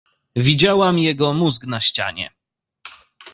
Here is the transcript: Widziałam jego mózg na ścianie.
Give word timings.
Widziałam 0.35 0.99
jego 0.99 1.33
mózg 1.33 1.65
na 1.65 1.79
ścianie. 1.81 2.29